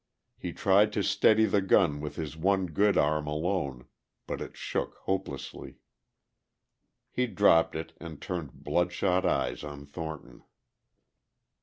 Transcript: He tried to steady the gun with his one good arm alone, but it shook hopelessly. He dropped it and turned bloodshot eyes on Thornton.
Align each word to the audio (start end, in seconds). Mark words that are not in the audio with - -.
He 0.35 0.51
tried 0.51 0.91
to 0.93 1.03
steady 1.03 1.45
the 1.45 1.61
gun 1.61 1.99
with 2.01 2.15
his 2.15 2.35
one 2.35 2.65
good 2.65 2.97
arm 2.97 3.27
alone, 3.27 3.85
but 4.25 4.41
it 4.41 4.57
shook 4.57 4.95
hopelessly. 5.03 5.77
He 7.11 7.27
dropped 7.27 7.75
it 7.75 7.93
and 7.99 8.19
turned 8.19 8.63
bloodshot 8.63 9.27
eyes 9.27 9.63
on 9.63 9.85
Thornton. 9.85 10.43